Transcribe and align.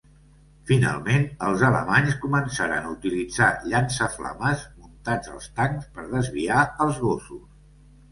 Finalment, 0.69 1.25
els 1.47 1.63
alemanys 1.65 2.15
començaren 2.23 2.87
a 2.87 2.93
utilitzar 2.93 3.49
llançaflames 3.73 4.63
muntats 4.85 5.31
als 5.35 5.51
tancs 5.61 5.91
per 5.99 6.07
desviar 6.15 6.63
els 6.87 6.99
gossos. 7.05 7.45